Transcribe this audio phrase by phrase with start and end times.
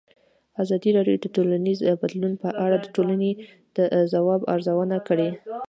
[0.63, 3.31] ازادي راډیو د ټولنیز بدلون په اړه د ټولنې
[3.77, 3.79] د
[4.13, 5.29] ځواب ارزونه کړې.